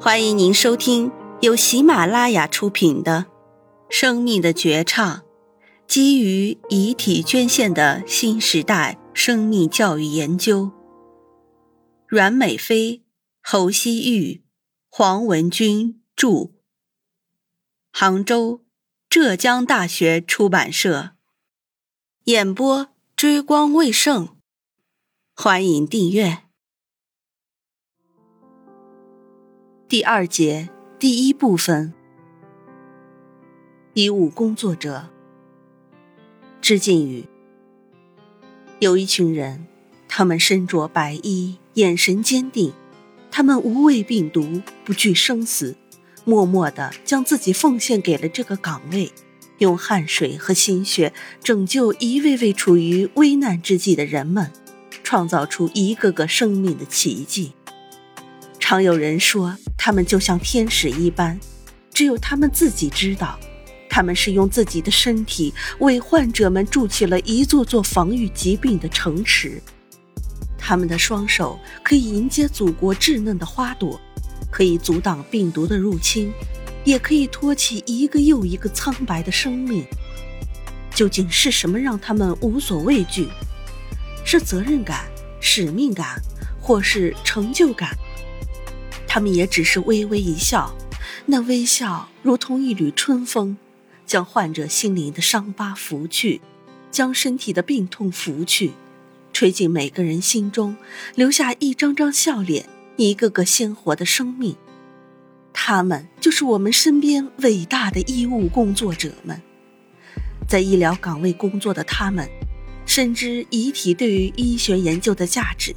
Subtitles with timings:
[0.00, 3.26] 欢迎您收听由喜马拉雅出品的
[3.88, 5.18] 《生命的绝唱》，
[5.86, 10.70] 基于遗体捐献的新时代生命教育研究。
[12.06, 13.02] 阮美飞、
[13.42, 14.44] 侯希玉、
[14.90, 16.52] 黄文军著，
[17.90, 18.62] 杭州
[19.08, 21.12] 浙江大学出版社
[22.24, 24.36] 演播，追光未盛。
[25.34, 26.43] 欢迎订阅。
[29.86, 31.92] 第二节第一部分，
[33.92, 35.10] 医务工作者。
[36.62, 37.24] 致敬语：
[38.78, 39.66] 有一群人，
[40.08, 42.72] 他们身着白衣，眼神坚定，
[43.30, 45.76] 他们无畏病毒，不惧生死，
[46.24, 49.12] 默默的将自己奉献给了这个岗位，
[49.58, 54.50] 用汗水和心血拯救一位位处于危难之际的人们，
[55.02, 57.52] 创造出一个个生命的奇迹。
[58.58, 61.38] 常有人说，他们就像天使一般，
[61.92, 63.38] 只有他们自己知道，
[63.90, 69.60] 他们是用自己的身体为患者们筑起了一座座防御疾病的城池。
[70.56, 74.00] 他们的双手可以迎接祖国稚嫩的花朵，
[74.50, 76.32] 可以阻挡病毒的入侵，
[76.82, 79.84] 也可以托起一个又一个苍白的生命。
[80.94, 83.28] 究竟是什么让他们无所畏惧？
[84.24, 85.04] 是责任感、
[85.40, 86.18] 使命感，
[86.58, 87.94] 或是成就感？
[89.14, 90.74] 他们也只是微微一笑，
[91.26, 93.56] 那微笑如同一缕春风，
[94.04, 96.40] 将患者心灵的伤疤拂去，
[96.90, 98.72] 将身体的病痛拂去，
[99.32, 100.76] 吹进每个人心中，
[101.14, 104.56] 留下一张张笑脸，一个个鲜活的生命。
[105.52, 109.40] 他们就是我们身边伟大的医务工作者们，
[110.48, 112.28] 在医疗岗位工作的他们，
[112.84, 115.72] 深知遗体对于医学研究的价值。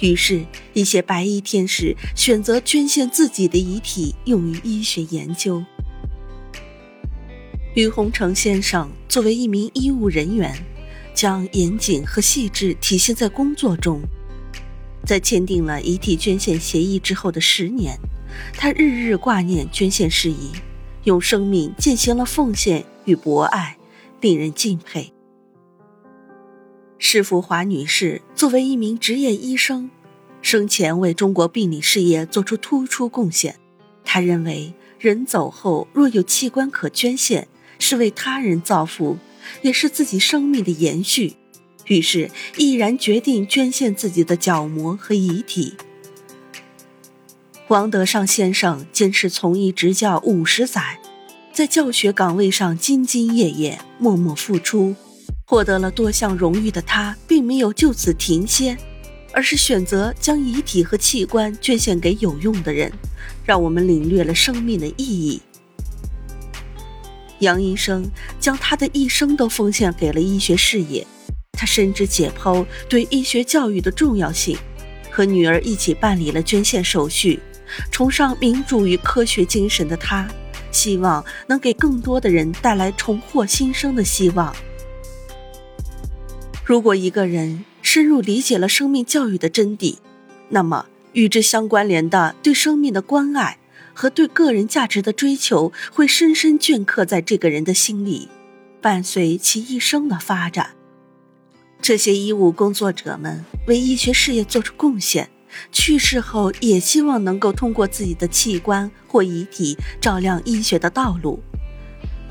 [0.00, 0.44] 于是，
[0.74, 5.64] 一些白衣天使选择捐献自己的遗体用于医学研究。
[7.74, 10.54] 于洪成先生作为一名医务人员，
[11.14, 14.00] 将严谨和细致体现在工作中。
[15.04, 17.98] 在签订了遗体捐献协议之后的十年，
[18.54, 20.50] 他日日挂念捐献事宜，
[21.04, 23.76] 用生命践行了奉献与博爱，
[24.20, 25.15] 令人敬佩。
[26.98, 29.90] 施福华女士作为一名执业医生，
[30.40, 33.56] 生前为中国病理事业做出突出贡献。
[34.02, 37.48] 她认为，人走后若有器官可捐献，
[37.78, 39.18] 是为他人造福，
[39.60, 41.34] 也是自己生命的延续。
[41.86, 45.74] 于是，毅然决定捐献自己的角膜和遗体。
[47.68, 50.98] 王德尚先生坚持从医执教五十载，
[51.52, 54.96] 在教学岗位上兢兢业业，默默付出。
[55.48, 58.76] 获得了多项荣誉的他，并没有就此停歇，
[59.32, 62.92] 而是选择将遗体和器官捐献给有用的人，
[63.44, 65.40] 让我们领略了生命的意义。
[67.38, 68.04] 杨医生
[68.40, 71.06] 将他的一生都奉献给了医学事业，
[71.52, 74.58] 他深知解剖对医学教育的重要性，
[75.12, 77.38] 和女儿一起办理了捐献手续。
[77.92, 80.26] 崇尚民主与科学精神的他，
[80.72, 84.54] 希望能给更多的人带来重获新生的希望。
[86.66, 89.98] 如果一个人深入理解了生命教育的真谛，
[90.48, 93.58] 那么与之相关联的对生命的关爱
[93.94, 98.28] 和对个人价值的追求，会深深镌刻在这个人的心里，
[98.82, 100.70] 伴随其一生的发展。
[101.80, 105.30] 这些医务工作者们为医学事业做出贡献，
[105.70, 111.40] 去世后也希望能够通过自己的器官或遗体照亮医学的道路。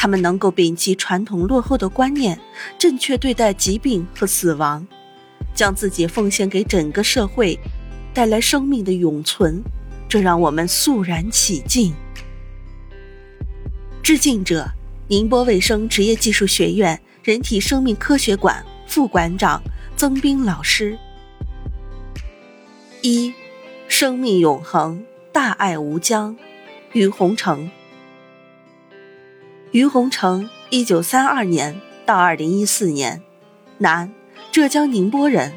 [0.00, 2.38] 他们能够摒弃传统落后的观念，
[2.78, 4.86] 正确对待疾病和死亡，
[5.56, 7.58] 将自己奉献给整个社会，
[8.14, 9.60] 带来生命的永存，
[10.08, 11.92] 这让我们肃然起敬。
[14.00, 14.68] 致敬者：
[15.08, 19.60] 宁波卫生职业技术学院人体生命科学馆副馆长
[19.96, 20.96] 曾斌老师。
[23.02, 23.34] 一，
[23.88, 26.36] 生命永恒，大爱无疆，
[26.92, 27.68] 于洪成。
[29.72, 33.22] 于洪成，一九三二年到二零一四年，
[33.78, 34.10] 男，
[34.50, 35.52] 浙江宁波人，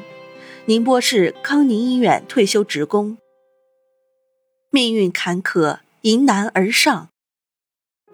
[0.66, 3.16] 宁波市康宁医院退休职工。
[4.70, 7.08] 命运坎坷，迎难而上。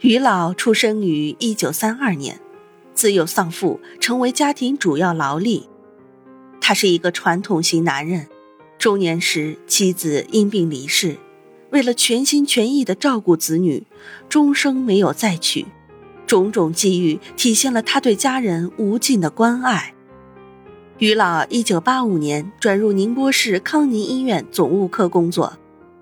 [0.00, 2.40] 于老出生于一九三二年，
[2.94, 5.68] 自幼丧父，成为家庭主要劳力。
[6.60, 8.28] 他是一个传统型男人，
[8.78, 11.16] 中年时妻子因病离世，
[11.70, 13.84] 为了全心全意的照顾子女，
[14.28, 15.66] 终生没有再娶。
[16.28, 19.94] 种种机遇体现了他对家人无尽的关爱。
[20.98, 25.54] 于老一九八五年转入宁波市康宁医院总务科工作，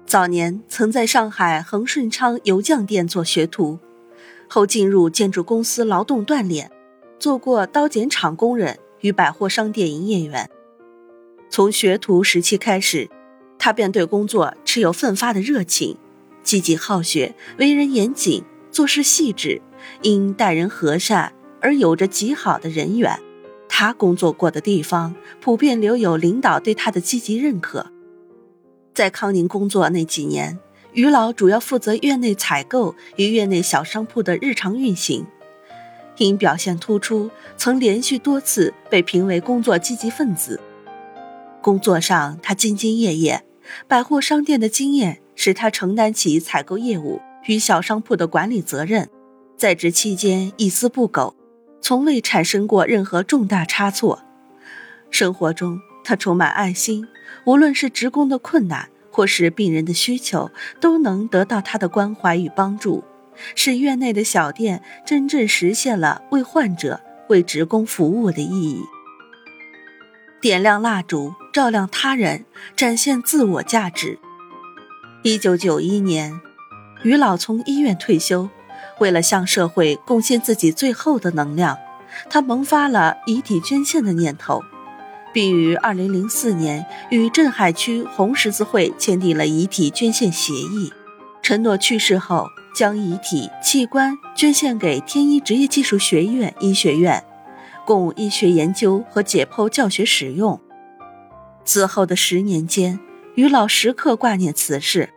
[0.04, 3.78] 早年曾在上海恒顺昌油匠店做学徒，
[4.48, 6.72] 后进入建筑公司劳动锻炼，
[7.20, 10.50] 做过刀剪厂工人与百货商店营业员。
[11.48, 13.08] 从学徒时期开始，
[13.58, 15.96] 他便对工作持有奋发的热情，
[16.42, 19.60] 积极好学，为人严谨，做事细致，
[20.02, 23.18] 因待人和善而有着极好的人缘。
[23.68, 27.92] 他工作过的地方普遍留有领导对他的积极认可。
[28.94, 30.58] 在康宁工作那几年，
[30.92, 35.26] 于老主要负责院内采购与院内小商铺的日常运行，
[36.16, 40.58] 因表现突出，曾连续多次被评为工作积极分子。
[41.60, 43.44] 工作上，他兢兢业业，
[43.86, 49.10] 百货商店的经验使他承担起采购业务与小商铺的管理责任，
[49.56, 51.34] 在职期间一丝不苟。
[51.82, 54.24] 从未产生过任何重大差错。
[55.10, 57.06] 生活中，他充满爱心，
[57.44, 60.50] 无论是职工的困难，或是病人的需求，
[60.80, 63.04] 都能得到他的关怀与帮助，
[63.54, 68.82] 使院内的小店真正实现了为患者、为职工服务的意义。
[70.40, 74.18] 点亮蜡烛，照亮他人，展现自我价值。
[75.22, 76.40] 一九九一年，
[77.04, 78.50] 于老从医院退休。
[78.98, 81.78] 为了向社会贡献自己最后的能量，
[82.30, 84.62] 他萌发了遗体捐献的念头，
[85.32, 90.92] 并于2004年与镇海区红十字会签订了遗体捐献协议，
[91.42, 97.22] 承诺去世后将遗体器官捐献给天一职业技术学院医学院，
[97.84, 100.60] 供医学研究和解剖教学使用。
[101.64, 102.98] 此后的十年间，
[103.34, 105.10] 于老时刻挂念此事。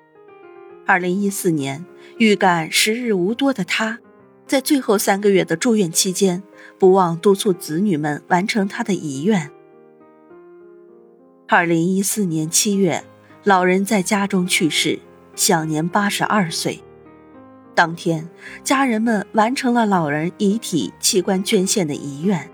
[0.90, 1.86] 2014年。
[2.18, 4.00] 预感时日无多的他，
[4.48, 6.42] 在最后三个月的住院期间，
[6.80, 9.52] 不忘督促子女们完成他的遗愿。
[11.48, 13.04] 二零一四年七月，
[13.44, 15.00] 老人在家中去世，
[15.36, 16.84] 享年八十二岁。
[17.76, 18.28] 当天，
[18.64, 22.50] 家人们完成了老人遗体器官捐献的遗愿。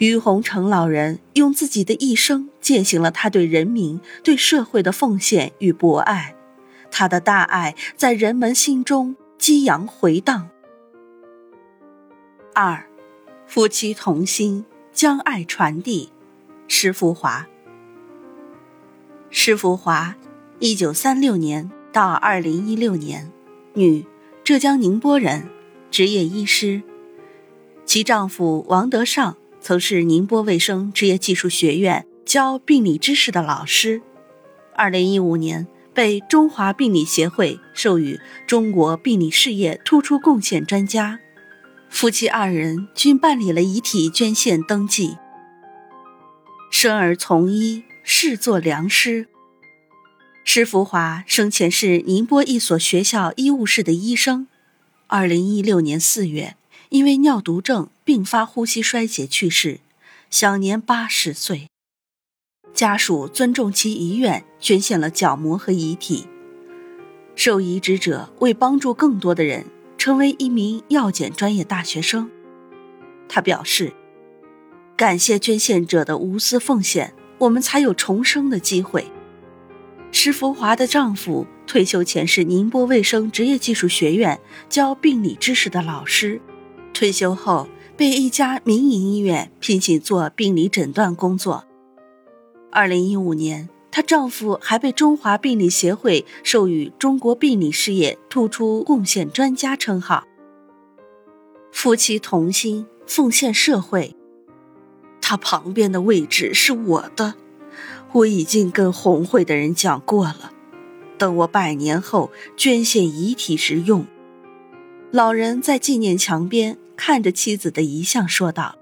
[0.00, 6.34] 于洪成老人用自己的一生践行了他对人民、对社会的奉献与博爱。
[6.90, 10.48] 他的大爱在人们心中激扬回荡。
[12.54, 12.86] 二，
[13.46, 16.10] 夫妻同心，将爱传递。
[16.66, 17.46] 施福华。
[19.28, 20.16] 施福华，
[20.60, 23.30] 一九三六年到二零一六年，
[23.74, 24.06] 女，
[24.42, 25.50] 浙江宁波人，
[25.90, 26.82] 职业医师。
[27.84, 34.02] 其丈夫王德尚曾是宁波卫生职业技术学院教病理知识的老师。
[34.74, 35.66] 二零一五年。
[35.92, 41.18] 被中华病理协会授予中国病理事业突出贡献专家，
[41.90, 45.16] 夫妻二人均办理了遗体捐献登记。
[46.70, 49.26] 生而从医，仕作良师。
[50.44, 54.46] 施福华生前是宁波一所学校医务室的医生，
[55.08, 56.54] 二零一六年四月
[56.90, 59.78] 因为尿毒症并发呼吸衰竭去世，
[60.30, 61.68] 享年八十岁。
[62.74, 66.26] 家属尊重其遗愿，捐献了角膜和遗体。
[67.36, 69.66] 受移植者为帮助更多的人，
[69.96, 72.28] 成为一名药检专业大学生。
[73.28, 73.92] 他表示
[74.98, 79.06] ：“感谢捐献者的无私奉献，我们才有重生的机会。”
[80.10, 86.40] 施福华的丈夫退休前是宁波卫生职业技术学院教病理知识的老师，
[87.00, 87.66] 退休后
[87.96, 91.64] 被一家民营医院聘请做病理诊断工作。
[92.70, 100.24] 二零一五年，她丈夫还被中华病理协会授予中国病理事业突出贡献专家称号。
[101.72, 104.14] 夫妻同心，奉献社会。
[105.22, 107.32] 他旁边的位置是我的，
[108.12, 110.52] 我已经跟红会的人讲过了，
[111.16, 114.04] 等我百年后捐献遗体时用。
[115.10, 118.76] 老人在纪念墙边看着妻子的遗像说道：“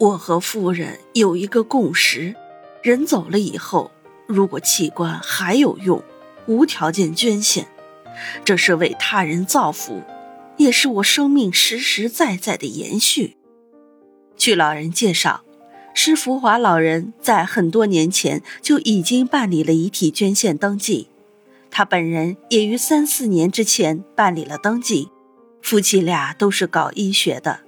[0.00, 2.34] 我和夫人有一个共识。”
[2.82, 3.90] 人走了以后，
[4.26, 6.02] 如果器官还有用，
[6.46, 7.68] 无条件捐献，
[8.42, 10.02] 这是为他人造福，
[10.56, 13.36] 也是我生命实实在在的延续。
[14.38, 15.44] 据老人介绍，
[15.92, 21.08] 施福华老人在很多年前就已经办理了遗体捐献登记，
[21.70, 25.10] 他本人也于三四年之前办理了登记。
[25.62, 27.60] 夫妻俩都是搞医学的，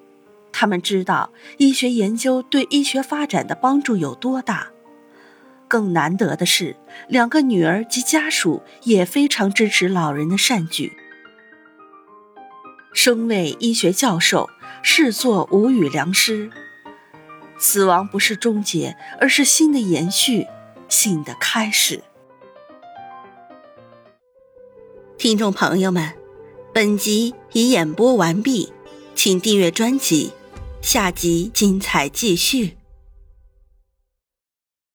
[0.52, 4.68] 他们知道医学研究对医学发展的帮助有多大。
[5.68, 6.76] 更难得的是，
[7.08, 10.92] 两个女儿及家属也非常支持老人的善举。
[12.92, 14.50] 生为医学教授，
[14.82, 16.50] 视作无语良师。
[17.56, 20.46] 死亡不是终结，而是新的延续，
[20.88, 22.02] 新的开始。
[25.16, 26.12] 听众朋友们，
[26.74, 28.72] 本集已演播完毕，
[29.14, 30.30] 请订阅专辑，
[30.80, 32.78] 下集精彩继续。